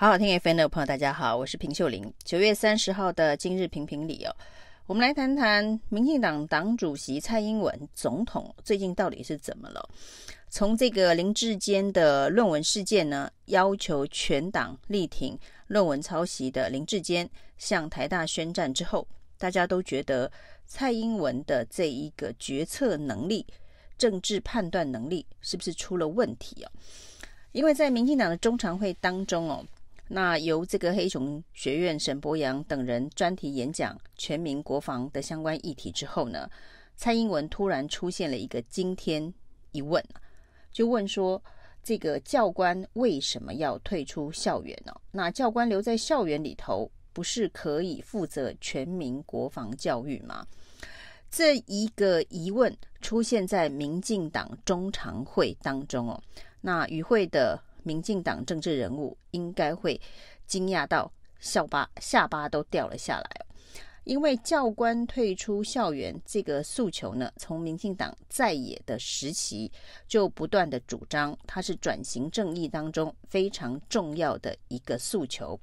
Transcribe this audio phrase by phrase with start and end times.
[0.00, 2.10] 好好听 FM 的朋友，大家好，我是平秀玲。
[2.24, 4.34] 九月三十号的今日评评理哦，
[4.86, 9.86] 我们来谈谈民进党党主席蔡英文总统最近到底是怎么了？
[10.48, 17.28] 从这个林志坚的论文事件呢，要求全党力挺论文抄袭的林志坚
[17.58, 19.06] 向台大宣战之后，
[19.36, 20.32] 大家都觉得
[20.66, 23.46] 蔡英文的这一个决策能力、
[23.98, 26.72] 政治判断能力是不是出了问题哦？
[27.52, 29.62] 因为在民进党的中常会当中哦。
[30.12, 36.50] 那由这个黑熊学院沈伯洋等人专题演讲全民国防的相关议题之后呢，
[36.96, 39.32] 蔡英文突然出现了一个惊天
[39.70, 40.04] 一问，
[40.72, 41.40] 就问说：
[41.80, 44.92] 这个教官为什么要退出校园呢？
[45.12, 50.44] 那教官留在校园里头，不是可以负责全民国防教育吗？
[51.30, 56.20] 这一个疑问出现在民进党中常会当中哦，
[56.60, 57.62] 那与会的。
[57.84, 60.00] 民进党政治人物应该会
[60.46, 63.46] 惊讶到下巴下巴都掉了下来，
[64.04, 69.70] 因为教官退出校园这个诉求呢，从民进党在野的时期
[70.08, 75.58] 就不断的主张，它是转型正义当中非常重要的一个诉求。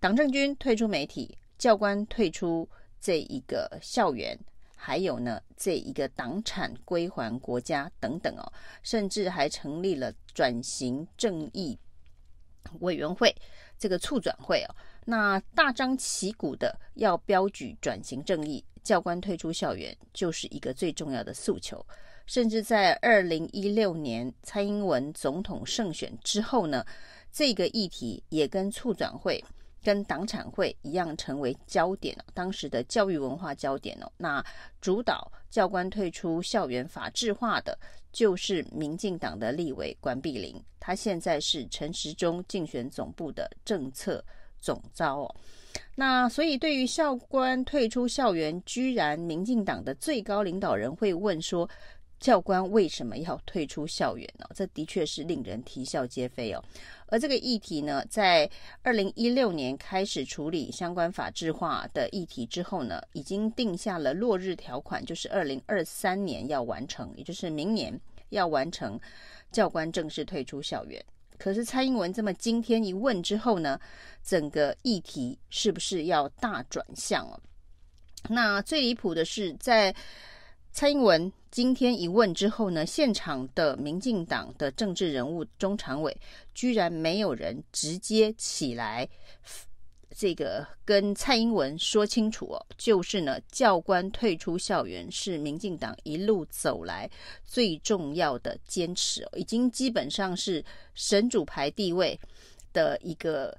[0.00, 2.68] 党政军退出媒体，教官退出
[3.00, 4.38] 这一个校园。
[4.76, 8.52] 还有呢，这一个党产归还国家等等哦，
[8.82, 11.76] 甚至还成立了转型正义
[12.80, 13.34] 委员会
[13.78, 21.84] 这个促转会哦，那大张旗鼓的要标举转型正义，教官退出校园就是一个最重要的诉求。
[22.26, 26.84] 甚至在二零一六年蔡英文总统胜选之后呢，
[27.30, 29.42] 这个议题也跟促转会。
[29.86, 34.10] 跟党产会一样成为焦点，当时的教育文化焦点哦。
[34.16, 34.44] 那
[34.80, 37.78] 主导教官退出校园法制化的，
[38.10, 44.24] 就是民进党的立委关碧玲，他现在是陈时中竞选总部的政策
[44.58, 45.36] 总召哦。
[45.94, 51.70] 那所以对于教官退出校园，居然民进党的最高领导人会问说，
[52.18, 54.46] 教官为什么要退出校园呢？
[54.54, 56.64] 这的确是令人啼笑皆非哦。
[57.08, 58.50] 而这个议题呢，在
[58.82, 68.00] 二零一六年开始处理相关法制化的议题之后呢，已经定下了落日条款，就是二零二三年要完成，也就是明年
[68.30, 68.98] 要完成
[69.52, 71.04] 教官正式退出校园。
[71.38, 73.78] 可是蔡英文这么今天一问之后呢，
[74.24, 77.38] 整个议题是不是要大转向哦？
[78.28, 79.94] 那最离谱的是在。
[80.76, 86.14] 蔡英文今天一问之后呢，现场的民进党的政治人物中常委
[86.52, 89.08] 居然没有人直接起来，
[90.14, 97.10] 这个跟蔡英文说清楚哦，就是呢，教官退出校园是民进党一路走来
[97.46, 100.62] 最重要的坚持，已经基本上是
[100.92, 102.20] 神主牌地位
[102.74, 103.58] 的一个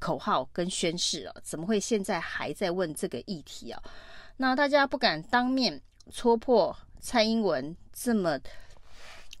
[0.00, 3.80] 口号跟宣誓哦，怎么会现在还在问这个议题啊？
[4.38, 5.80] 那大家不敢当面。
[6.10, 8.38] 戳破蔡英文这么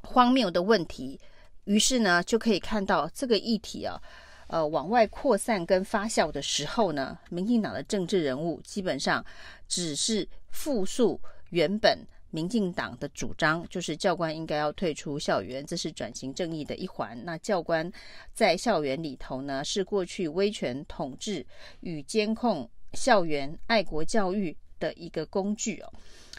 [0.02, 1.20] 荒谬的问题，
[1.64, 4.00] 于是呢，就可以看到这个议题啊，
[4.48, 9.24] 呃，往外扩散跟发酵的时候呢，民进党的政治人物基本上
[9.68, 11.98] 只是复述原本
[12.30, 17.16] 民进党的主张，就是教官应该要退出校园，这是转型正义的一环。
[17.24, 17.90] 那教官
[18.32, 21.46] 在校园里头呢，是过去威权统治
[21.80, 25.92] 与监控校园爱国教育的一个工具哦。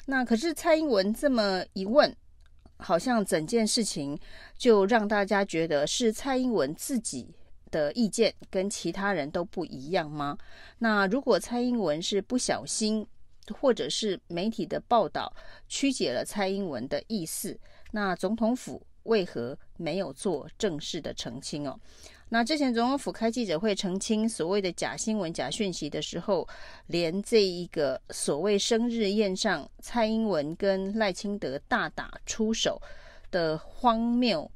[0.05, 2.13] 那可是蔡英文这么一问，
[2.77, 4.19] 好像整件事情
[4.57, 7.33] 就让大家觉得是蔡英文自己
[7.71, 10.37] 的意见跟其他人都不一样吗？
[10.79, 13.07] 那如果蔡英文是不小心，
[13.59, 15.33] 或者是媒体的报道
[15.67, 17.57] 曲解了蔡英文的意思，
[17.91, 21.79] 那总统府为何没有做正式的澄清哦？
[22.33, 26.47] 那之前总统府开记者会澄清所谓的假新闻、假讯息的时候，
[26.87, 32.81] 连这一个所谓生日宴上蔡英文跟赖清德大打出手
[33.29, 34.49] 的荒谬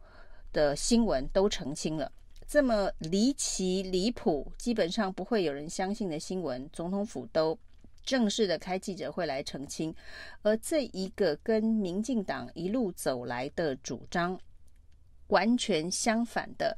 [0.51, 2.11] 的新闻都澄清了。
[2.47, 7.55] 这么离奇离谱，基本上不会有人相信的新闻，总统府都
[8.03, 9.93] 正式的开记者会来澄清。
[10.41, 14.35] 而这一个跟民进党一路走来的主张
[15.27, 16.75] 完全相反的。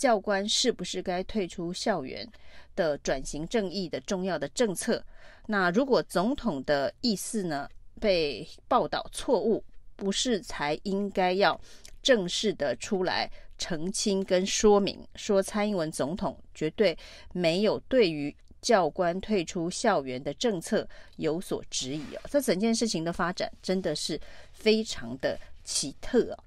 [0.00, 2.26] 教官是不是该退出校园
[2.74, 5.04] 的转型正义的重要的政策？
[5.46, 7.68] 那如果总统的意思呢
[8.00, 9.62] 被报道错误，
[9.96, 11.60] 不是才应该要
[12.02, 16.96] 正式的出来澄清跟说明，说蔡英文总统绝对
[17.34, 22.20] 没有对于教官退出校园的政策有所质疑哦。
[22.30, 24.18] 这整件事情的发展真的是
[24.54, 26.44] 非常的奇特哦。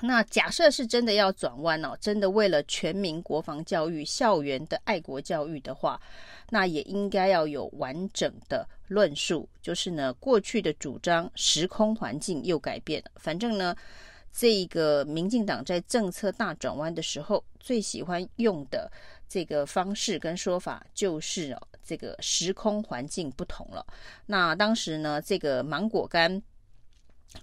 [0.00, 6.00] 那假设是真的要转弯哦，真的为了全民国防教育、校园的爱国教育的话，
[6.48, 9.46] 那也应该要有完整的论述。
[9.60, 13.10] 就是呢，过去的主张时空环境又改变了。
[13.16, 13.76] 反正呢，
[14.32, 18.90] 这个民进党在政策大转弯的时候，最喜欢用的
[19.28, 23.86] 这个方式跟说法，就是哦，这个时空环境不同了。
[24.24, 26.42] 那当时呢，这个芒果干。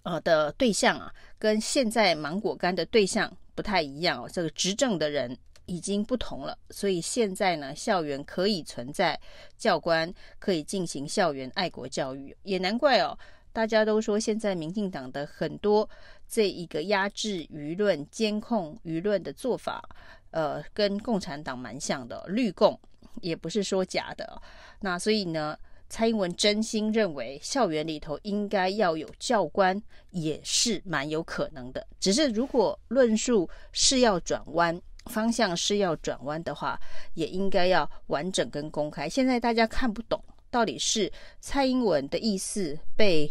[0.04, 4.30] 呃的对象啊，跟现在芒果干的对象不太一样哦。
[4.32, 9.20] 这个执政的人已经不同了，所以现在呢，校园可以存在
[9.58, 13.18] 教官可以进行校园爱国教育，也难怪哦。
[13.52, 15.90] 大家都说现在民进党的很多
[16.28, 19.84] 这一个压制舆论、监控舆论的做法，
[20.32, 22.80] 呃，跟共产党蛮像的，绿共
[23.22, 24.42] 也不是说假的。
[24.82, 25.58] 那所以呢，
[25.90, 29.82] 蔡英文真心认为校园里头应该要有教官，
[30.12, 31.86] 也是蛮有可能的。
[32.00, 36.80] 只是如果论述是要转弯，方向是要转弯的话，
[37.16, 39.10] 也应该要完整跟公开。
[39.10, 43.30] 现在大家看不懂，到底是蔡英文的意思被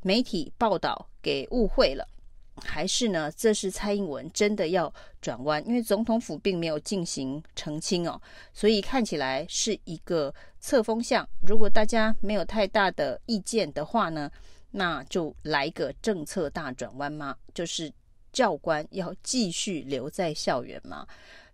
[0.00, 2.06] 媒体报道给误会了。
[2.64, 3.30] 还是呢？
[3.32, 8.20] 这是蔡英文真的要转弯，因为总统府并没有进行澄清哦，
[8.52, 11.28] 所以看起来是一个侧风向。
[11.46, 14.30] 如果大家没有太大的意见的话呢，
[14.70, 17.36] 那就来个政策大转弯吗？
[17.54, 17.92] 就是
[18.32, 21.06] 教官要继续留在校园吗？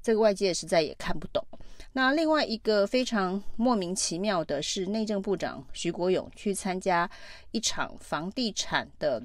[0.03, 1.47] 这个外界实在也看不懂。
[1.93, 7.11] 那另外一个非常莫名其妙的是，内政部长徐国勇去参加
[7.53, 9.23] 一场房地产的。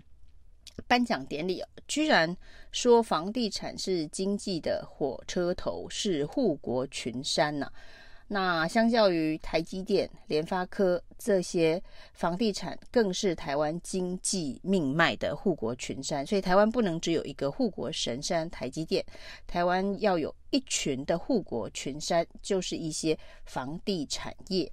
[0.88, 2.36] 颁奖典礼居然
[2.72, 7.72] 说房地产是经济的火车头，是护国群山呐、
[8.28, 11.82] 那相较于台积电、联发科这些
[12.14, 16.26] 房地产，更是台湾经济命脉的护国群山。
[16.26, 19.04] 所以台湾不能只有一个护国神山台积电，
[19.48, 24.72] 台湾要有一群的护国群山，就是一些房地产业。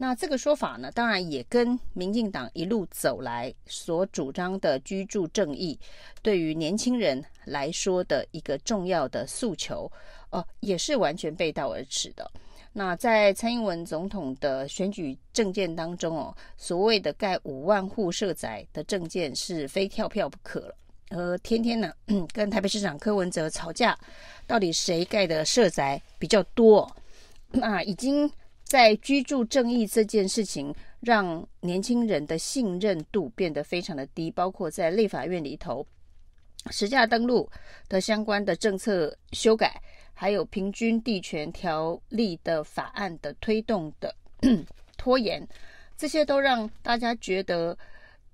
[0.00, 5.76] 那这个说法呢，当然也跟民进党一路走来所主张的居住正义，
[6.22, 9.90] 对于年轻人来说的一个重要的诉求，
[10.30, 12.30] 哦，也是完全背道而驰的。
[12.72, 20.74] 那在蔡英文总统的选举政见当中哦，所谓的盖五万户社宅的政见是非跳票不可了，
[21.08, 21.92] 呃，天天呢
[22.32, 23.98] 跟台北市长柯文哲吵架，
[24.46, 26.88] 到底谁盖的社宅比较多？
[27.50, 28.30] 那已经。
[28.68, 35.86] 在居住正义这件事情，让年轻人的信任度变得非常的低，包括在立法院里头，
[36.70, 37.50] 实价登录
[37.88, 39.80] 的相关的政策修改，
[40.12, 44.14] 还有平均地权条例的法案的推动的
[44.98, 45.48] 拖延，
[45.96, 47.74] 这些都让大家觉得，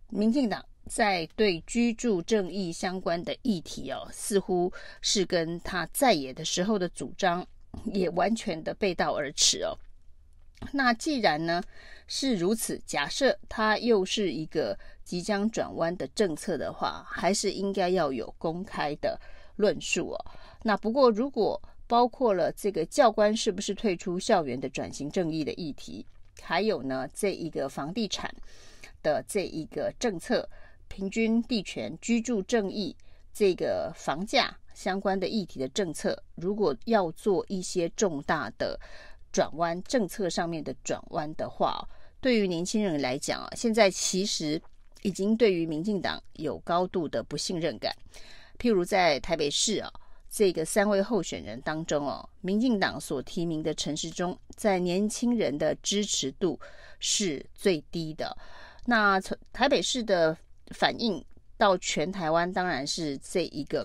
[0.09, 7.47] 民进党在对居住正义相关的议题哦，似乎是跟他在野的时候的主张
[7.85, 9.79] 也完全的背道而驰哦。
[10.73, 11.63] 那既然呢
[12.07, 19.19] 是如此，假设它又是一个即将转弯的政策的话，还是应该要有公开的
[19.57, 20.27] 论述哦。
[20.63, 26.07] 那不过，如果包括了这个教官是不是退出校园的转型正义的议题，
[26.41, 28.35] 还有呢这一个房地产
[29.03, 30.49] 的这一个政策、
[30.89, 32.97] 平均地权、居住正义
[33.33, 38.79] 这个房价相关的议题的政策，如果要做一些重大的。
[39.35, 41.85] 转弯政策上面的转弯的话，
[42.21, 44.63] 对于年轻人来讲啊，现在其实
[45.03, 47.93] 已经对于民进党有高度的不信任感。
[48.61, 49.93] 譬如在台北市啊，
[50.31, 56.57] 这个三位候选人当中哦，民进党所提名的陈时中，在年轻人的支持度
[57.01, 58.39] 是最低的。
[58.87, 60.39] 那从台北市的
[60.69, 61.21] 反应
[61.59, 63.85] 到全台湾，当然是这一个。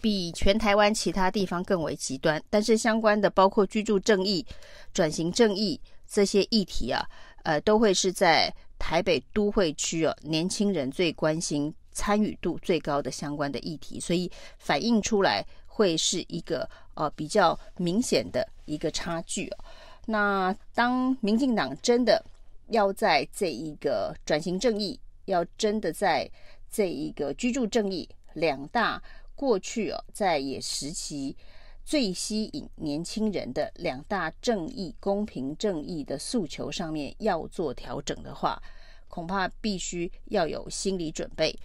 [0.00, 4.44] 比全台湾其他地方更为极端，但是相关的包括居住正义、
[4.92, 7.04] 转型正义这些议题啊，
[7.44, 19.64] 呃，都会是在台北都会区哦，年轻人最关心、参与度最高的相关的议题，所以反映出来会是一个呃比较明显的一个差距哦。
[20.06, 22.24] 那当民进党真的
[22.68, 26.28] 要在这一个转型正义，要真的在
[26.70, 29.00] 这一个居住正义两大。
[29.36, 31.36] 过去哦，在野时期
[31.84, 38.60] 最吸引年轻人的两大正义、公平正义的诉求上面要做调整的话，
[39.08, 41.56] 恐怕必须要有心理准备。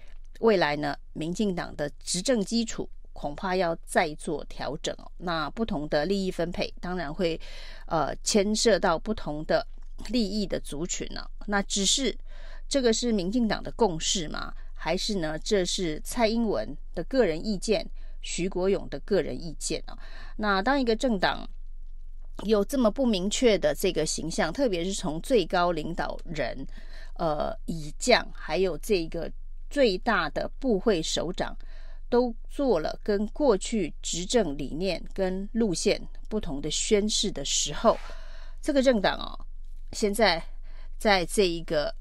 [0.42, 5.12] 未来呢，民进党的执政基础恐怕要再做调整哦。
[5.18, 7.40] 那不同的利益分配，当然会
[7.88, 9.66] 呃牵涉到不同的
[10.10, 11.28] 利益的族群呢。
[11.48, 12.16] 那只是
[12.68, 14.54] 这个是民进党的共识嘛？
[14.84, 17.88] 还是呢这是蔡英文的个人意见，
[18.24, 19.96] 徐国勇的个人意见啊？
[20.38, 21.48] 那当一个政党
[22.46, 26.66] 有这么不明确的这个形象，特别是从最高领导人，
[27.20, 29.32] 呃，以将还有这个
[29.70, 31.56] 最大的部会首长，
[32.10, 37.96] 都做了跟过去执政理念跟路线不同的宣示的时候，
[38.60, 39.46] 这个政党哦，
[39.92, 40.44] 现在
[40.98, 41.94] 在这一个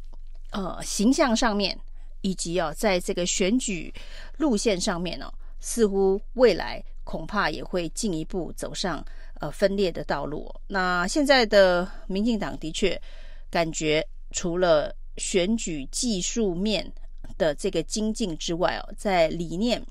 [0.52, 1.78] 呃形象上面，
[2.22, 3.92] 以及哦在这个选举
[4.36, 9.04] 路线上面哦，似乎未来恐怕也会进一步走上。
[9.40, 10.54] 呃，分裂的道路。
[10.66, 13.00] 那现在的民进党的确
[13.48, 16.92] 感觉，除了选举技术面
[17.38, 19.82] 的这个精进之外哦，在理念、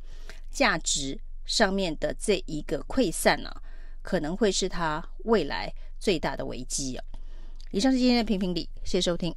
[0.52, 3.60] 价值上面的这一个溃散呢、啊，
[4.04, 7.04] 可能会是他未来最大的危机哦。
[7.72, 9.34] 以上是今天的评评理，谢谢收听。